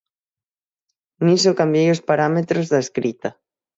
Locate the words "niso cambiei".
1.25-1.89